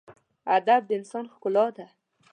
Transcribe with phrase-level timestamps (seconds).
[0.55, 1.85] ادب د انسان ښکلا ده.